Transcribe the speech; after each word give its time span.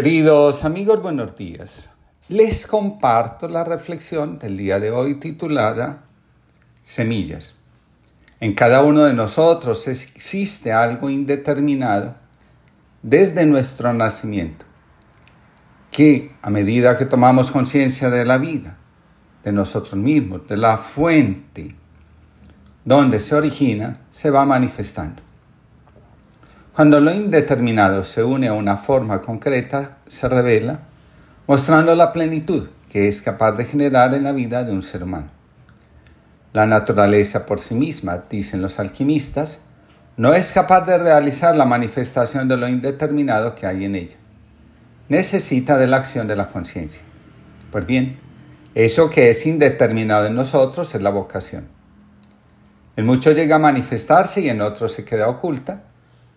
Queridos 0.00 0.64
amigos, 0.64 1.02
buenos 1.02 1.36
días. 1.36 1.90
Les 2.28 2.68
comparto 2.68 3.48
la 3.48 3.64
reflexión 3.64 4.38
del 4.38 4.56
día 4.56 4.78
de 4.78 4.92
hoy 4.92 5.16
titulada 5.16 6.04
Semillas. 6.84 7.56
En 8.38 8.54
cada 8.54 8.84
uno 8.84 9.02
de 9.02 9.12
nosotros 9.12 9.88
existe 9.88 10.72
algo 10.72 11.10
indeterminado 11.10 12.14
desde 13.02 13.44
nuestro 13.44 13.92
nacimiento, 13.92 14.66
que 15.90 16.30
a 16.42 16.50
medida 16.50 16.96
que 16.96 17.04
tomamos 17.04 17.50
conciencia 17.50 18.08
de 18.08 18.24
la 18.24 18.38
vida, 18.38 18.76
de 19.42 19.50
nosotros 19.50 19.96
mismos, 19.96 20.46
de 20.46 20.58
la 20.58 20.78
fuente 20.78 21.74
donde 22.84 23.18
se 23.18 23.34
origina, 23.34 23.96
se 24.12 24.30
va 24.30 24.44
manifestando. 24.44 25.27
Cuando 26.78 27.00
lo 27.00 27.12
indeterminado 27.12 28.04
se 28.04 28.22
une 28.22 28.46
a 28.46 28.52
una 28.52 28.76
forma 28.76 29.20
concreta, 29.20 29.96
se 30.06 30.28
revela, 30.28 30.82
mostrando 31.48 31.92
la 31.96 32.12
plenitud 32.12 32.68
que 32.88 33.08
es 33.08 33.20
capaz 33.20 33.50
de 33.56 33.64
generar 33.64 34.14
en 34.14 34.22
la 34.22 34.30
vida 34.30 34.62
de 34.62 34.70
un 34.70 34.84
ser 34.84 35.02
humano. 35.02 35.26
La 36.52 36.66
naturaleza 36.66 37.46
por 37.46 37.58
sí 37.58 37.74
misma, 37.74 38.22
dicen 38.30 38.62
los 38.62 38.78
alquimistas, 38.78 39.60
no 40.16 40.34
es 40.34 40.52
capaz 40.52 40.82
de 40.82 40.98
realizar 40.98 41.56
la 41.56 41.64
manifestación 41.64 42.46
de 42.46 42.56
lo 42.56 42.68
indeterminado 42.68 43.56
que 43.56 43.66
hay 43.66 43.84
en 43.84 43.96
ella. 43.96 44.16
Necesita 45.08 45.78
de 45.78 45.88
la 45.88 45.96
acción 45.96 46.28
de 46.28 46.36
la 46.36 46.46
conciencia. 46.46 47.02
Pues 47.72 47.86
bien, 47.86 48.18
eso 48.76 49.10
que 49.10 49.30
es 49.30 49.44
indeterminado 49.46 50.26
en 50.26 50.36
nosotros 50.36 50.94
es 50.94 51.02
la 51.02 51.10
vocación. 51.10 51.66
En 52.94 53.04
muchos 53.04 53.34
llega 53.34 53.56
a 53.56 53.58
manifestarse 53.58 54.42
y 54.42 54.48
en 54.48 54.60
otros 54.60 54.92
se 54.92 55.04
queda 55.04 55.26
oculta, 55.26 55.82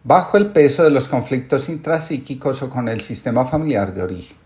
bajo 0.03 0.37
el 0.37 0.47
peso 0.47 0.83
de 0.83 0.89
los 0.89 1.07
conflictos 1.07 1.69
intrapsíquicos 1.69 2.63
o 2.63 2.69
con 2.69 2.89
el 2.89 3.01
sistema 3.01 3.45
familiar 3.45 3.93
de 3.93 4.03
origen. 4.03 4.37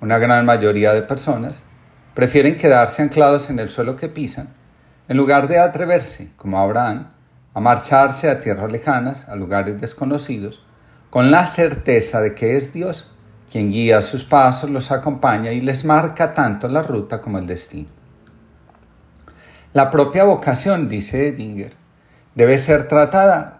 Una 0.00 0.18
gran 0.18 0.44
mayoría 0.46 0.92
de 0.92 1.02
personas 1.02 1.62
prefieren 2.14 2.56
quedarse 2.56 3.02
anclados 3.02 3.50
en 3.50 3.58
el 3.58 3.70
suelo 3.70 3.96
que 3.96 4.08
pisan, 4.08 4.48
en 5.08 5.16
lugar 5.16 5.48
de 5.48 5.58
atreverse, 5.58 6.30
como 6.36 6.58
Abraham, 6.58 7.08
a 7.54 7.60
marcharse 7.60 8.30
a 8.30 8.40
tierras 8.40 8.70
lejanas, 8.70 9.28
a 9.28 9.36
lugares 9.36 9.80
desconocidos, 9.80 10.64
con 11.08 11.30
la 11.30 11.46
certeza 11.46 12.20
de 12.20 12.34
que 12.34 12.56
es 12.56 12.72
Dios 12.72 13.10
quien 13.50 13.70
guía 13.70 14.00
sus 14.00 14.24
pasos, 14.24 14.70
los 14.70 14.92
acompaña 14.92 15.50
y 15.50 15.60
les 15.60 15.84
marca 15.84 16.32
tanto 16.34 16.68
la 16.68 16.82
ruta 16.82 17.20
como 17.20 17.38
el 17.38 17.46
destino. 17.46 17.88
La 19.72 19.90
propia 19.90 20.24
vocación, 20.24 20.88
dice 20.88 21.28
Edinger, 21.28 21.74
debe 22.34 22.58
ser 22.58 22.86
tratada 22.86 23.59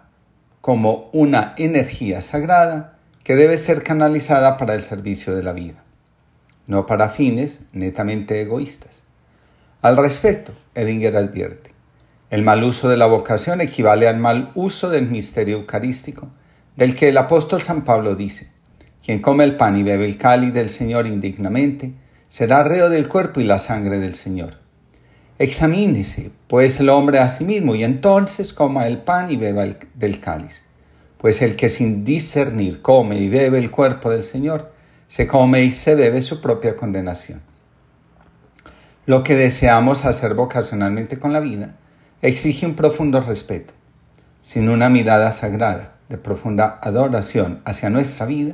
como 0.61 1.09
una 1.11 1.53
energía 1.57 2.21
sagrada 2.21 2.97
que 3.23 3.35
debe 3.35 3.57
ser 3.57 3.83
canalizada 3.83 4.57
para 4.57 4.75
el 4.75 4.83
servicio 4.83 5.35
de 5.35 5.43
la 5.43 5.53
vida, 5.53 5.83
no 6.67 6.85
para 6.85 7.09
fines 7.09 7.67
netamente 7.73 8.41
egoístas. 8.41 9.01
Al 9.81 9.97
respecto, 9.97 10.53
Edinger 10.75 11.17
advierte, 11.17 11.71
el 12.29 12.43
mal 12.43 12.63
uso 12.63 12.87
de 12.87 12.97
la 12.97 13.07
vocación 13.07 13.59
equivale 13.59 14.07
al 14.07 14.17
mal 14.17 14.51
uso 14.55 14.89
del 14.89 15.07
misterio 15.07 15.57
eucarístico, 15.57 16.29
del 16.75 16.95
que 16.95 17.09
el 17.09 17.17
apóstol 17.17 17.63
San 17.63 17.83
Pablo 17.83 18.15
dice, 18.15 18.51
quien 19.03 19.19
come 19.19 19.43
el 19.43 19.57
pan 19.57 19.77
y 19.77 19.83
bebe 19.83 20.05
el 20.05 20.17
cáliz 20.17 20.53
del 20.53 20.69
Señor 20.69 21.07
indignamente, 21.07 21.93
será 22.29 22.63
reo 22.63 22.89
del 22.89 23.09
cuerpo 23.09 23.39
y 23.39 23.43
la 23.43 23.57
sangre 23.57 23.99
del 23.99 24.15
Señor. 24.15 24.60
Examínese, 25.41 26.31
pues, 26.47 26.79
el 26.81 26.89
hombre 26.89 27.17
a 27.17 27.27
sí 27.27 27.45
mismo, 27.45 27.73
y 27.73 27.83
entonces 27.83 28.53
coma 28.53 28.85
el 28.85 28.99
pan 28.99 29.31
y 29.31 29.37
beba 29.37 29.65
del 29.95 30.19
cáliz. 30.19 30.61
Pues 31.17 31.41
el 31.41 31.55
que 31.55 31.67
sin 31.67 32.05
discernir 32.05 32.83
come 32.83 33.17
y 33.17 33.27
bebe 33.27 33.57
el 33.57 33.71
cuerpo 33.71 34.11
del 34.11 34.23
Señor, 34.23 34.71
se 35.07 35.25
come 35.25 35.63
y 35.63 35.71
se 35.71 35.95
bebe 35.95 36.21
su 36.21 36.41
propia 36.41 36.75
condenación. 36.75 37.41
Lo 39.07 39.23
que 39.23 39.33
deseamos 39.33 40.05
hacer 40.05 40.35
vocacionalmente 40.35 41.17
con 41.17 41.33
la 41.33 41.39
vida 41.39 41.75
exige 42.21 42.67
un 42.67 42.75
profundo 42.75 43.19
respeto. 43.19 43.73
Sin 44.43 44.69
una 44.69 44.91
mirada 44.91 45.31
sagrada, 45.31 45.95
de 46.07 46.19
profunda 46.19 46.79
adoración 46.83 47.61
hacia 47.65 47.89
nuestra 47.89 48.27
vida, 48.27 48.53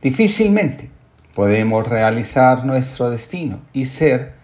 difícilmente 0.00 0.90
podemos 1.34 1.88
realizar 1.88 2.64
nuestro 2.64 3.10
destino 3.10 3.62
y 3.72 3.86
ser 3.86 4.37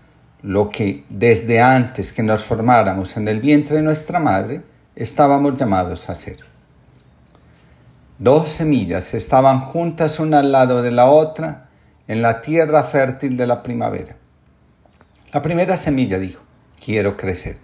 lo 0.44 0.68
que 0.68 1.04
desde 1.08 1.62
antes 1.62 2.12
que 2.12 2.22
nos 2.22 2.44
formáramos 2.44 3.16
en 3.16 3.28
el 3.28 3.40
vientre 3.40 3.76
de 3.76 3.82
nuestra 3.82 4.20
madre 4.20 4.60
estábamos 4.94 5.58
llamados 5.58 6.10
a 6.10 6.14
ser. 6.14 6.36
Dos 8.18 8.50
semillas 8.50 9.14
estaban 9.14 9.60
juntas 9.60 10.20
una 10.20 10.40
al 10.40 10.52
lado 10.52 10.82
de 10.82 10.90
la 10.90 11.06
otra 11.06 11.70
en 12.06 12.20
la 12.20 12.42
tierra 12.42 12.82
fértil 12.82 13.38
de 13.38 13.46
la 13.46 13.62
primavera. 13.62 14.16
La 15.32 15.40
primera 15.40 15.78
semilla 15.78 16.18
dijo, 16.18 16.42
quiero 16.78 17.16
crecer, 17.16 17.56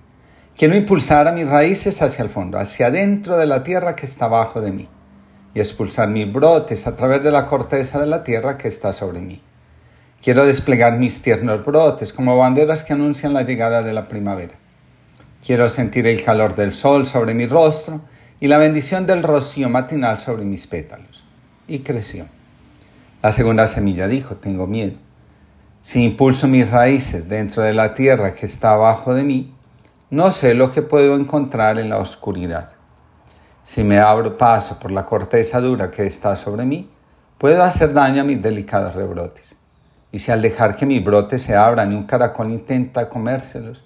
quiero 0.57 0.75
impulsar 0.75 1.29
a 1.29 1.33
mis 1.33 1.47
raíces 1.47 2.01
hacia 2.01 2.23
el 2.25 2.31
fondo, 2.31 2.59
hacia 2.59 2.87
adentro 2.87 3.37
de 3.37 3.47
la 3.47 3.63
tierra 3.63 3.95
que 3.95 4.07
está 4.07 4.25
abajo 4.25 4.63
de 4.63 4.73
mí, 4.73 4.89
y 5.55 5.61
expulsar 5.61 6.09
mis 6.09 6.33
brotes 6.33 6.87
a 6.87 6.97
través 6.97 7.23
de 7.23 7.31
la 7.31 7.45
corteza 7.45 8.01
de 8.01 8.07
la 8.07 8.25
tierra 8.25 8.57
que 8.57 8.69
está 8.69 8.95
sobre 8.95 9.21
mí. 9.21 9.43
Quiero 10.23 10.45
desplegar 10.45 10.99
mis 10.99 11.23
tiernos 11.23 11.65
brotes 11.65 12.13
como 12.13 12.37
banderas 12.37 12.85
que 12.85 12.93
anuncian 12.93 13.33
la 13.33 13.43
llegada 13.43 13.83
de 13.83 13.95
la 13.95 14.07
primavera. 14.07 14.53
Quiero 15.43 15.67
sentir 15.71 16.07
el 16.07 16.23
calor 16.23 16.55
del 16.55 16.75
sol 16.75 17.07
sobre 17.07 17.33
mi 17.33 17.47
rostro 17.47 18.03
y 18.39 18.47
la 18.47 18.59
bendición 18.59 19.07
del 19.07 19.23
rocío 19.23 19.71
matinal 19.71 20.21
sobre 20.21 20.45
mis 20.45 20.67
pétalos. 20.67 21.25
Y 21.67 21.79
creció. 21.79 22.27
La 23.23 23.33
segunda 23.33 23.67
semilla 23.67 24.09
dijo, 24.09 24.37
tengo 24.37 24.67
miedo. 24.67 24.99
Si 25.83 26.05
impulso 26.05 26.49
mis 26.49 26.71
raíces 26.71 27.31
dentro 27.31 27.63
de 27.63 27.73
la 27.73 27.95
tierra 27.95 28.35
que 28.35 28.45
está 28.45 28.73
abajo 28.73 29.15
de 29.15 29.25
mí, 29.25 29.55
no 30.11 30.33
sé 30.33 30.53
lo 30.53 30.71
que 30.71 30.83
puedo 30.83 31.17
encontrar 31.17 31.79
en 31.79 31.89
la 31.89 31.97
oscuridad. 31.97 32.73
Si 33.65 33.83
me 33.85 33.99
abro 33.99 34.37
paso 34.37 34.79
por 34.79 34.91
la 34.91 35.07
corteza 35.07 35.63
dura 35.63 35.91
que 35.91 36.05
está 36.05 36.37
sobre 36.37 36.67
mí, 36.67 36.91
puedo 37.39 37.63
hacer 37.63 37.95
daño 37.95 38.21
a 38.21 38.25
mis 38.27 38.43
delicados 38.43 38.95
rebrotes. 38.95 39.57
Y 40.13 40.19
si 40.19 40.33
al 40.33 40.43
dejar 40.43 40.77
que 40.77 40.87
mis 40.87 41.05
brotes 41.05 41.43
se 41.43 41.55
abran 41.55 41.93
y 41.93 41.95
un 41.95 42.05
caracol 42.05 42.51
intenta 42.51 43.09
comérselos, 43.09 43.85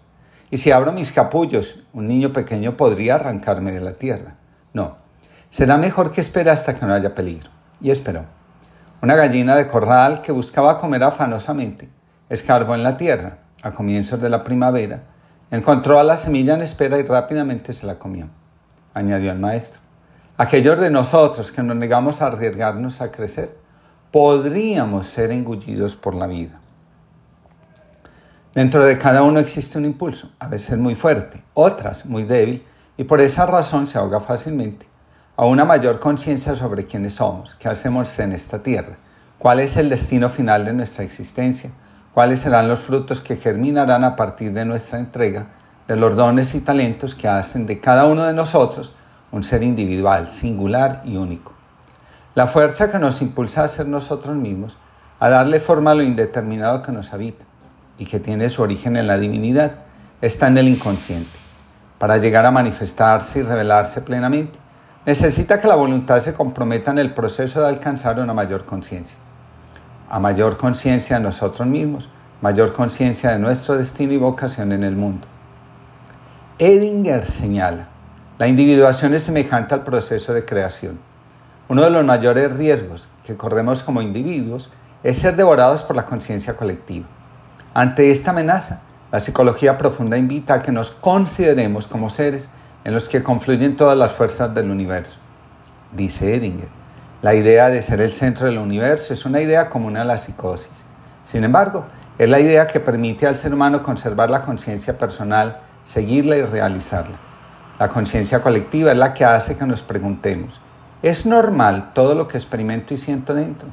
y 0.51 0.57
si 0.57 0.71
abro 0.71 0.93
mis 0.93 1.13
capullos, 1.13 1.81
un 1.93 2.07
niño 2.07 2.33
pequeño 2.33 2.77
podría 2.77 3.17
arrancarme 3.17 3.73
de 3.73 3.81
la 3.81 3.95
tierra. 3.95 4.35
No, 4.73 4.97
será 5.51 5.77
mejor 5.77 6.13
que 6.13 6.21
espere 6.21 6.51
hasta 6.51 6.75
que 6.75 6.87
no 6.87 6.95
haya 6.95 7.15
peligro. 7.15 7.51
Y 7.81 7.91
esperó. 7.91 8.25
Una 9.03 9.17
gallina 9.17 9.57
de 9.57 9.67
corral 9.67 10.23
que 10.23 10.33
buscaba 10.33 10.79
comer 10.79 11.03
afanosamente, 11.03 11.89
escarbó 12.31 12.75
en 12.75 12.83
la 12.83 12.97
tierra, 12.97 13.39
a 13.63 13.73
comienzos 13.73 14.21
de 14.21 14.31
la 14.31 14.45
primavera, 14.45 15.03
encontró 15.51 15.99
a 15.99 16.05
la 16.05 16.17
semilla 16.17 16.55
en 16.55 16.63
espera 16.63 16.99
y 16.99 17.03
rápidamente 17.03 17.73
se 17.73 17.87
la 17.87 17.99
comió. 17.99 18.29
Añadió 18.95 19.33
el 19.33 19.39
maestro. 19.39 19.81
Aquellos 20.37 20.81
de 20.81 20.91
nosotros 20.91 21.53
que 21.53 21.63
nos 21.63 21.77
negamos 21.77 22.23
a 22.23 22.27
arriesgarnos 22.27 23.01
a 23.01 23.11
crecer, 23.11 23.57
podríamos 24.15 25.09
ser 25.09 25.33
engullidos 25.33 25.97
por 25.97 26.15
la 26.15 26.29
vida. 26.29 26.61
Dentro 28.55 28.87
de 28.87 28.97
cada 28.97 29.25
uno 29.25 29.41
existe 29.41 29.77
un 29.77 29.85
impulso, 29.85 30.31
a 30.39 30.47
veces 30.47 30.79
muy 30.79 30.95
fuerte, 30.95 31.43
otras 31.53 32.07
muy 32.07 32.23
débil, 32.23 32.65
y 32.97 33.03
por 33.03 33.21
esa 33.21 33.45
razón 33.45 33.89
se 33.89 33.99
ahoga 33.99 34.21
fácilmente. 34.21 34.87
A 35.35 35.47
una 35.47 35.65
mayor 35.65 35.99
conciencia 35.99 36.55
sobre 36.55 36.87
quiénes 36.87 37.15
somos, 37.15 37.57
qué 37.57 37.69
hacemos 37.69 38.17
en 38.21 38.31
esta 38.31 38.63
tierra, 38.63 38.99
cuál 39.37 39.59
es 39.59 39.77
el 39.77 39.89
destino 39.89 40.31
final 40.31 40.65
de 40.65 40.75
nuestra 40.75 41.03
existencia, 41.03 41.73
cuáles 42.13 42.39
serán 42.39 42.69
los 42.69 42.79
frutos 42.79 43.21
que 43.21 43.35
germinarán 43.35 44.05
a 44.05 44.15
partir 44.15 44.53
de 44.53 44.65
nuestra 44.65 45.01
entrega, 45.01 45.49
de 45.89 45.97
los 45.97 46.15
dones 46.15 46.55
y 46.55 46.61
talentos 46.61 47.17
que 47.17 47.27
hacen 47.27 47.67
de 47.67 47.81
cada 47.81 48.07
uno 48.07 48.23
de 48.23 48.33
nosotros 48.33 48.95
un 49.33 49.43
ser 49.43 49.65
individual, 49.65 50.29
singular 50.29 51.03
y 51.05 51.17
único. 51.17 51.54
La 52.35 52.49
fuerza 52.49 52.91
que 52.91 52.99
nos 52.99 53.23
impulsa 53.23 53.63
a 53.63 53.69
ser 53.69 53.87
nosotros 53.87 54.35
mismos, 54.35 54.77
a 55.21 55.29
darle 55.29 55.61
forma 55.61 55.93
a 55.93 55.95
lo 55.95 56.03
indeterminado 56.03 56.83
que 56.83 56.91
nos 56.91 57.13
habita 57.13 57.45
y 57.97 58.07
que 58.07 58.19
tiene 58.19 58.49
su 58.49 58.61
origen 58.61 58.97
en 58.97 59.07
la 59.07 59.19
divinidad, 59.19 59.85
está 60.21 60.49
en 60.49 60.59
el 60.59 60.67
inconsciente. 60.67 61.31
Para 61.97 62.17
llegar 62.17 62.45
a 62.45 62.51
manifestarse 62.51 63.39
y 63.39 63.43
revelarse 63.43 64.01
plenamente, 64.01 64.59
necesita 65.07 65.61
que 65.61 65.69
la 65.69 65.77
voluntad 65.77 66.19
se 66.19 66.35
comprometa 66.35 66.91
en 66.91 66.99
el 66.99 67.15
proceso 67.15 67.61
de 67.61 67.69
alcanzar 67.69 68.19
una 68.19 68.35
mayor 68.35 68.65
conciencia. 68.65 69.17
A 70.11 70.19
mayor 70.19 70.57
conciencia 70.57 71.19
de 71.19 71.23
nosotros 71.23 71.69
mismos, 71.69 72.09
mayor 72.41 72.73
conciencia 72.73 73.31
de 73.31 73.39
nuestro 73.39 73.77
destino 73.79 74.13
y 74.13 74.19
vocación 74.19 74.73
en 74.73 74.83
el 74.83 74.97
mundo. 74.97 75.29
Edinger 76.59 77.27
señala, 77.27 77.87
la 78.39 78.49
individuación 78.49 79.15
es 79.15 79.23
semejante 79.23 79.75
al 79.75 79.85
proceso 79.85 80.35
de 80.35 80.45
creación 80.45 81.14
uno 81.75 81.83
de 81.83 81.91
los 81.91 82.05
mayores 82.05 82.57
riesgos 82.57 83.09
que 83.27 83.37
corremos 83.37 83.83
como 83.83 84.01
individuos 84.01 84.71
es 85.03 85.19
ser 85.19 85.35
devorados 85.35 85.83
por 85.83 85.97
la 85.97 86.07
conciencia 86.07 86.55
colectiva. 86.57 87.09
Ante 87.75 88.13
esta 88.13 88.31
amenaza, 88.31 88.83
la 89.11 89.19
psicología 89.19 89.77
profunda 89.77 90.17
invita 90.17 90.55
a 90.55 90.63
que 90.63 90.71
nos 90.71 90.93
consideremos 90.93 91.89
como 91.89 92.11
seres 92.11 92.49
en 92.85 92.95
los 92.95 93.09
que 93.09 93.25
confluyen 93.25 93.77
todas 93.77 93.99
las 93.99 94.13
fuerzas 94.13 94.55
del 94.55 94.71
universo. 94.71 95.19
Dice 95.91 96.37
Edinger, 96.37 96.69
La 97.23 97.35
idea 97.35 97.69
de 97.71 97.83
ser 97.83 98.01
el 98.01 98.13
centro 98.13 98.47
del 98.47 98.59
universo 98.59 99.13
es 99.13 99.27
una 99.27 99.41
idea 99.41 99.69
común 99.69 99.97
a 99.97 100.05
la 100.05 100.17
psicosis. 100.17 100.85
Sin 101.25 101.43
embargo, 101.43 101.87
es 102.19 102.31
la 102.31 102.39
idea 102.39 102.69
que 102.69 102.79
permite 102.79 103.27
al 103.27 103.35
ser 103.35 103.53
humano 103.53 103.83
conservar 103.83 104.31
la 104.31 104.43
conciencia 104.43 104.97
personal, 104.97 105.59
seguirla 105.83 106.37
y 106.37 106.43
realizarla. 106.43 107.17
La 107.81 107.89
conciencia 107.89 108.43
colectiva 108.43 108.93
es 108.93 108.99
la 108.99 109.13
que 109.13 109.25
hace 109.25 109.59
que 109.59 109.67
nos 109.67 109.83
preguntemos, 109.83 110.61
¿es 111.05 111.27
normal 111.27 111.93
todo 111.93 112.15
lo 112.15 112.29
que 112.29 112.39
experimento 112.39 112.95
y 112.95 112.97
siento 112.97 113.35
dentro? 113.35 113.69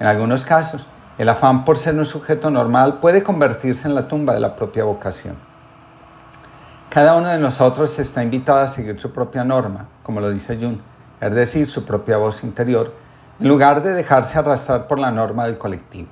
En 0.00 0.06
algunos 0.06 0.46
casos, 0.46 0.86
el 1.18 1.28
afán 1.28 1.66
por 1.66 1.76
ser 1.76 1.94
un 1.96 2.06
sujeto 2.06 2.50
normal 2.50 2.98
puede 2.98 3.22
convertirse 3.22 3.86
en 3.86 3.94
la 3.94 4.08
tumba 4.08 4.32
de 4.32 4.40
la 4.40 4.56
propia 4.56 4.84
vocación. 4.84 5.36
Cada 6.88 7.14
uno 7.14 7.28
de 7.28 7.38
nosotros 7.38 7.98
está 7.98 8.22
invitado 8.22 8.60
a 8.60 8.68
seguir 8.68 8.98
su 8.98 9.12
propia 9.12 9.44
norma, 9.44 9.86
como 10.02 10.22
lo 10.22 10.30
dice 10.30 10.56
Jung, 10.56 10.78
es 11.20 11.34
decir, 11.34 11.68
su 11.68 11.84
propia 11.84 12.16
voz 12.16 12.42
interior, 12.42 12.94
en 13.38 13.48
lugar 13.48 13.82
de 13.82 13.92
dejarse 13.92 14.38
arrastrar 14.38 14.86
por 14.86 14.98
la 14.98 15.10
norma 15.10 15.44
del 15.44 15.58
colectivo. 15.58 16.08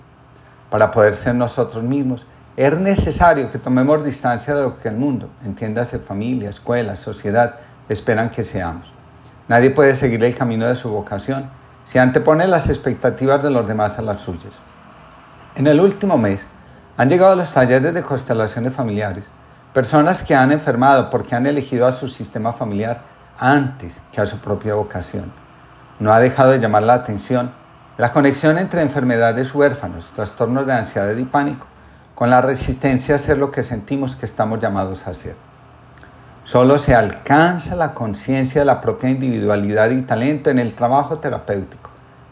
Para 0.69 0.91
poder 0.91 1.15
ser 1.15 1.37
nosotros 1.37 1.83
mismos, 1.83 2.27
es 2.59 2.79
necesario 2.79 3.51
que 3.51 3.59
tomemos 3.59 4.05
distancia 4.05 4.55
de 4.55 4.65
lo 4.65 4.79
que 4.79 4.89
el 4.89 4.99
mundo, 4.99 5.31
entiéndase 5.43 6.01
familia, 6.01 6.51
escuela, 6.51 6.97
sociedad, 6.97 7.55
esperan 7.89 8.29
que 8.29 8.45
seamos. 8.45 9.00
Nadie 9.51 9.71
puede 9.71 9.97
seguir 9.97 10.23
el 10.23 10.37
camino 10.37 10.69
de 10.69 10.77
su 10.77 10.91
vocación 10.91 11.51
si 11.85 11.99
antepone 11.99 12.47
las 12.47 12.69
expectativas 12.69 13.43
de 13.43 13.51
los 13.51 13.67
demás 13.67 13.99
a 13.99 14.03
las 14.03 14.23
suyas. 14.23 14.61
En 15.57 15.67
el 15.67 15.81
último 15.81 16.17
mes 16.17 16.47
han 16.97 17.09
llegado 17.09 17.33
a 17.33 17.35
los 17.35 17.53
talleres 17.53 17.93
de 17.93 18.05
constelaciones 18.05 18.73
familiares 18.73 19.33
personas 19.75 20.23
que 20.23 20.37
han 20.37 20.53
enfermado 20.53 21.11
porque 21.11 21.35
han 21.35 21.49
elegido 21.49 21.89
a 21.89 21.91
su 21.91 22.07
sistema 22.07 22.53
familiar 22.53 23.01
antes 23.41 24.01
que 24.13 24.21
a 24.21 24.27
su 24.27 24.39
propia 24.39 24.77
vocación. 24.77 25.33
No 25.99 26.13
ha 26.13 26.21
dejado 26.21 26.53
de 26.53 26.61
llamar 26.61 26.85
la 26.85 26.95
atención 26.95 27.51
la 27.99 28.13
conexión 28.13 28.57
entre 28.57 28.83
enfermedades 28.83 29.53
huérfanos, 29.53 30.13
trastornos 30.13 30.65
de 30.65 30.75
ansiedad 30.75 31.17
y 31.17 31.25
pánico, 31.25 31.67
con 32.15 32.31
la 32.31 32.41
resistencia 32.41 33.17
a 33.17 33.17
hacer 33.17 33.37
lo 33.37 33.51
que 33.51 33.65
sentimos 33.65 34.15
que 34.15 34.27
estamos 34.27 34.61
llamados 34.61 35.09
a 35.09 35.11
hacer. 35.11 35.35
Solo 36.51 36.79
se 36.79 36.97
alcanza 36.97 37.77
la 37.77 37.95
conciencia 37.95 38.63
de 38.63 38.65
la 38.65 38.81
propia 38.81 39.09
individualidad 39.09 39.89
y 39.91 40.03
talento 40.03 40.51
en 40.51 40.59
el 40.59 40.75
trabajo 40.75 41.19
terapéutico, 41.19 41.91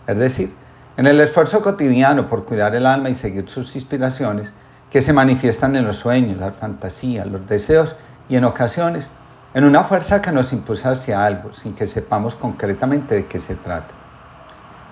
es 0.09 0.19
decir, 0.19 0.53
en 0.97 1.07
el 1.07 1.21
esfuerzo 1.21 1.63
cotidiano 1.63 2.27
por 2.27 2.45
cuidar 2.45 2.75
el 2.75 2.87
alma 2.87 3.11
y 3.11 3.15
seguir 3.15 3.49
sus 3.49 3.77
inspiraciones 3.77 4.53
que 4.91 5.03
se 5.03 5.13
manifiestan 5.13 5.77
en 5.77 5.85
los 5.85 5.99
sueños, 5.99 6.37
las 6.37 6.57
fantasías, 6.57 7.29
los 7.29 7.47
deseos 7.47 7.95
y 8.29 8.35
en 8.35 8.43
ocasiones 8.43 9.09
en 9.55 9.63
una 9.63 9.85
fuerza 9.85 10.21
que 10.21 10.33
nos 10.33 10.53
impulsa 10.53 10.91
hacia 10.91 11.25
algo 11.25 11.55
sin 11.55 11.77
que 11.77 11.87
sepamos 11.87 12.35
concretamente 12.35 13.15
de 13.15 13.27
qué 13.27 13.39
se 13.39 13.55
trata. 13.55 13.95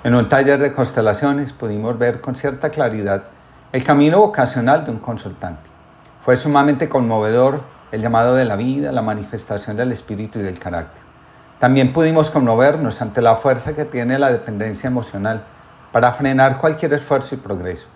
En 0.04 0.14
un 0.14 0.28
taller 0.28 0.60
de 0.60 0.72
constelaciones 0.72 1.52
pudimos 1.52 1.98
ver 1.98 2.20
con 2.20 2.36
cierta 2.36 2.70
claridad 2.70 3.24
el 3.72 3.82
camino 3.82 4.20
vocacional 4.20 4.84
de 4.84 4.92
un 4.92 5.00
consultante. 5.00 5.68
Fue 6.22 6.36
sumamente 6.36 6.88
conmovedor 6.88 7.74
el 7.92 8.00
llamado 8.00 8.34
de 8.34 8.44
la 8.44 8.56
vida, 8.56 8.92
la 8.92 9.02
manifestación 9.02 9.76
del 9.76 9.92
espíritu 9.92 10.38
y 10.38 10.42
del 10.42 10.58
carácter. 10.58 11.02
También 11.58 11.92
pudimos 11.92 12.30
conmovernos 12.30 13.00
ante 13.00 13.22
la 13.22 13.36
fuerza 13.36 13.74
que 13.74 13.84
tiene 13.84 14.18
la 14.18 14.30
dependencia 14.30 14.88
emocional 14.88 15.44
para 15.92 16.12
frenar 16.12 16.58
cualquier 16.58 16.92
esfuerzo 16.92 17.34
y 17.34 17.38
progreso. 17.38 17.86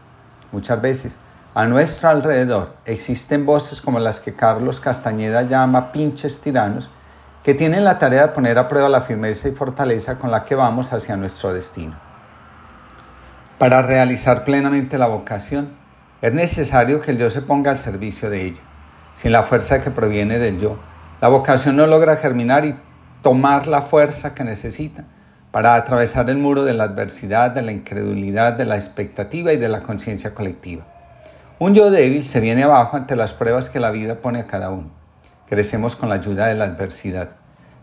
Muchas 0.52 0.80
veces, 0.80 1.18
a 1.54 1.66
nuestro 1.66 2.08
alrededor 2.08 2.74
existen 2.84 3.44
voces 3.44 3.80
como 3.80 3.98
las 3.98 4.20
que 4.20 4.32
Carlos 4.32 4.80
Castañeda 4.80 5.42
llama 5.42 5.92
pinches 5.92 6.40
tiranos, 6.40 6.88
que 7.42 7.54
tienen 7.54 7.84
la 7.84 7.98
tarea 7.98 8.28
de 8.28 8.32
poner 8.32 8.58
a 8.58 8.68
prueba 8.68 8.88
la 8.88 9.00
firmeza 9.00 9.48
y 9.48 9.52
fortaleza 9.52 10.18
con 10.18 10.30
la 10.30 10.44
que 10.44 10.54
vamos 10.54 10.92
hacia 10.92 11.16
nuestro 11.16 11.52
destino. 11.52 11.94
Para 13.58 13.82
realizar 13.82 14.44
plenamente 14.44 14.96
la 14.96 15.06
vocación, 15.06 15.76
es 16.22 16.32
necesario 16.32 17.00
que 17.00 17.10
el 17.10 17.18
yo 17.18 17.28
se 17.30 17.42
ponga 17.42 17.70
al 17.70 17.78
servicio 17.78 18.30
de 18.30 18.46
ella. 18.46 18.62
Sin 19.20 19.32
la 19.32 19.42
fuerza 19.42 19.82
que 19.82 19.90
proviene 19.90 20.38
del 20.38 20.58
yo, 20.58 20.78
la 21.20 21.28
vocación 21.28 21.76
no 21.76 21.86
logra 21.86 22.16
germinar 22.16 22.64
y 22.64 22.74
tomar 23.20 23.66
la 23.66 23.82
fuerza 23.82 24.34
que 24.34 24.44
necesita 24.44 25.04
para 25.50 25.74
atravesar 25.74 26.30
el 26.30 26.38
muro 26.38 26.64
de 26.64 26.72
la 26.72 26.84
adversidad, 26.84 27.50
de 27.50 27.60
la 27.60 27.72
incredulidad, 27.72 28.54
de 28.54 28.64
la 28.64 28.76
expectativa 28.76 29.52
y 29.52 29.58
de 29.58 29.68
la 29.68 29.82
conciencia 29.82 30.32
colectiva. 30.32 30.86
Un 31.58 31.74
yo 31.74 31.90
débil 31.90 32.24
se 32.24 32.40
viene 32.40 32.62
abajo 32.62 32.96
ante 32.96 33.14
las 33.14 33.34
pruebas 33.34 33.68
que 33.68 33.78
la 33.78 33.90
vida 33.90 34.22
pone 34.22 34.40
a 34.40 34.46
cada 34.46 34.70
uno. 34.70 34.88
Crecemos 35.50 35.96
con 35.96 36.08
la 36.08 36.14
ayuda 36.14 36.46
de 36.46 36.54
la 36.54 36.64
adversidad. 36.64 37.28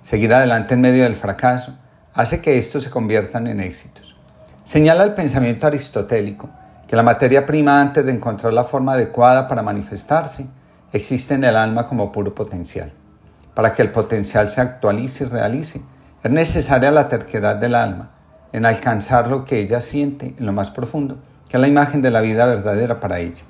Seguir 0.01 0.33
adelante 0.33 0.73
en 0.73 0.81
medio 0.81 1.03
del 1.03 1.15
fracaso 1.15 1.77
hace 2.15 2.41
que 2.41 2.57
estos 2.57 2.81
se 2.81 2.89
conviertan 2.89 3.45
en 3.45 3.59
éxitos. 3.59 4.17
Señala 4.65 5.03
el 5.03 5.13
pensamiento 5.13 5.67
aristotélico 5.67 6.49
que 6.87 6.95
la 6.95 7.03
materia 7.03 7.45
prima 7.45 7.79
antes 7.79 8.03
de 8.03 8.11
encontrar 8.11 8.53
la 8.53 8.63
forma 8.63 8.93
adecuada 8.93 9.47
para 9.47 9.61
manifestarse 9.61 10.47
existe 10.93 11.33
en 11.33 11.43
el 11.43 11.55
alma 11.55 11.87
como 11.87 12.11
puro 12.11 12.33
potencial. 12.33 12.91
Para 13.53 13.73
que 13.73 13.81
el 13.81 13.91
potencial 13.91 14.49
se 14.49 14.61
actualice 14.61 15.23
y 15.23 15.27
realice, 15.27 15.81
es 16.23 16.31
necesaria 16.31 16.91
la 16.91 17.09
terquedad 17.09 17.55
del 17.55 17.75
alma 17.75 18.11
en 18.53 18.65
alcanzar 18.65 19.27
lo 19.27 19.45
que 19.45 19.59
ella 19.59 19.81
siente 19.81 20.35
en 20.37 20.45
lo 20.45 20.53
más 20.53 20.71
profundo, 20.71 21.17
que 21.49 21.57
es 21.57 21.61
la 21.61 21.67
imagen 21.67 22.01
de 22.01 22.11
la 22.11 22.21
vida 22.21 22.45
verdadera 22.45 22.99
para 22.99 23.19
ella. 23.19 23.43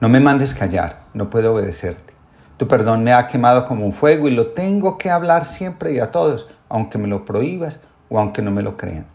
No 0.00 0.08
me 0.08 0.20
mandes 0.20 0.54
callar, 0.54 1.00
no 1.14 1.30
puedo 1.30 1.54
obedecerte. 1.54 2.14
Tu 2.56 2.66
perdón 2.66 3.04
me 3.04 3.12
ha 3.12 3.26
quemado 3.26 3.64
como 3.64 3.86
un 3.86 3.92
fuego 3.92 4.28
y 4.28 4.32
lo 4.32 4.48
tengo 4.48 4.98
que 4.98 5.10
hablar 5.10 5.44
siempre 5.44 5.92
y 5.92 6.00
a 6.00 6.10
todos, 6.10 6.48
aunque 6.68 6.98
me 6.98 7.08
lo 7.08 7.24
prohíbas 7.24 7.80
o 8.08 8.18
aunque 8.18 8.42
no 8.42 8.50
me 8.50 8.62
lo 8.62 8.76
crean. 8.76 9.06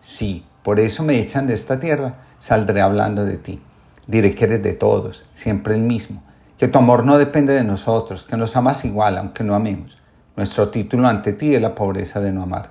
Sí, 0.00 0.46
por 0.62 0.80
eso 0.80 1.02
me 1.02 1.18
echan 1.18 1.46
de 1.46 1.54
esta 1.54 1.80
tierra, 1.80 2.14
saldré 2.40 2.80
hablando 2.80 3.24
de 3.24 3.36
ti. 3.36 3.60
Diré 4.06 4.34
que 4.34 4.44
eres 4.44 4.62
de 4.62 4.72
todos, 4.72 5.24
siempre 5.34 5.74
el 5.74 5.82
mismo, 5.82 6.22
que 6.58 6.68
tu 6.68 6.78
amor 6.78 7.06
no 7.06 7.16
depende 7.16 7.54
de 7.54 7.64
nosotros, 7.64 8.24
que 8.24 8.36
nos 8.36 8.56
amas 8.56 8.84
igual 8.84 9.16
aunque 9.16 9.44
no 9.44 9.54
amemos 9.54 9.98
nuestro 10.38 10.68
título 10.68 11.08
ante 11.08 11.32
ti 11.32 11.56
es 11.56 11.60
la 11.60 11.74
pobreza 11.74 12.20
de 12.20 12.30
no 12.30 12.44
amar. 12.44 12.70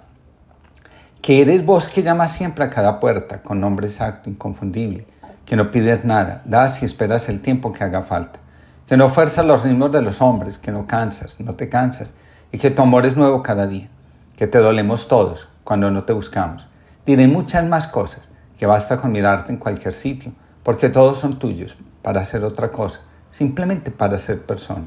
Que 1.21 1.41
eres 1.41 1.65
vos 1.65 1.89
que 1.89 2.01
llamas 2.01 2.31
siempre 2.31 2.63
a 2.63 2.69
cada 2.69 3.01
puerta 3.01 3.41
con 3.41 3.59
nombre 3.59 3.87
exacto, 3.87 4.29
inconfundible, 4.29 5.05
que 5.45 5.57
no 5.57 5.69
pides 5.69 6.05
nada, 6.05 6.41
das 6.45 6.81
y 6.81 6.85
esperas 6.85 7.27
el 7.27 7.41
tiempo 7.41 7.73
que 7.73 7.83
haga 7.83 8.03
falta, 8.03 8.39
que 8.87 8.95
no 8.95 9.09
fuerzas 9.09 9.45
los 9.45 9.63
ritmos 9.63 9.91
de 9.91 10.01
los 10.01 10.21
hombres, 10.21 10.57
que 10.57 10.71
no 10.71 10.87
cansas, 10.87 11.41
no 11.41 11.55
te 11.55 11.67
cansas, 11.67 12.13
y 12.53 12.57
que 12.57 12.71
tu 12.71 12.83
amor 12.83 13.05
es 13.05 13.17
nuevo 13.17 13.43
cada 13.43 13.67
día, 13.67 13.89
que 14.37 14.47
te 14.47 14.59
dolemos 14.59 15.09
todos 15.09 15.49
cuando 15.65 15.91
no 15.91 16.05
te 16.05 16.13
buscamos. 16.13 16.69
Diré 17.05 17.27
muchas 17.27 17.65
más 17.65 17.87
cosas, 17.87 18.29
que 18.57 18.65
basta 18.65 19.01
con 19.01 19.11
mirarte 19.11 19.51
en 19.51 19.57
cualquier 19.57 19.93
sitio, 19.93 20.31
porque 20.63 20.87
todos 20.87 21.17
son 21.17 21.37
tuyos, 21.37 21.75
para 22.01 22.21
hacer 22.21 22.45
otra 22.45 22.71
cosa, 22.71 23.01
simplemente 23.37 23.91
para 23.91 24.17
ser 24.17 24.41
persona. 24.47 24.85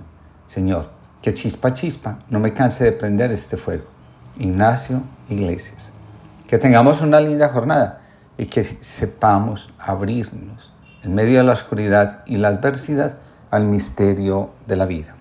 Señor, 0.48 0.90
que 1.22 1.32
chispa 1.32 1.72
chispa 1.72 2.18
no 2.30 2.40
me 2.40 2.52
canse 2.52 2.82
de 2.82 2.90
prender 2.90 3.30
este 3.30 3.56
fuego. 3.56 3.84
Ignacio 4.40 5.04
Iglesias. 5.28 5.92
Que 6.48 6.58
tengamos 6.58 7.00
una 7.00 7.20
linda 7.20 7.50
jornada 7.50 8.00
y 8.36 8.46
que 8.46 8.64
sepamos 8.80 9.72
abrirnos 9.78 10.72
en 11.04 11.14
medio 11.14 11.38
de 11.38 11.44
la 11.44 11.52
oscuridad 11.52 12.24
y 12.26 12.38
la 12.38 12.48
adversidad 12.48 13.18
al 13.52 13.66
misterio 13.66 14.50
de 14.66 14.74
la 14.74 14.86
vida. 14.86 15.14